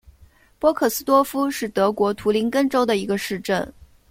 [0.57, 3.71] 波克斯多夫是德国图林根州的一个市镇。